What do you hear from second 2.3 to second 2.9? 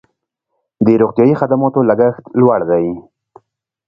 لوړ دی